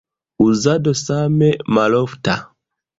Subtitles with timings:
[0.45, 2.35] Uzado same malofta.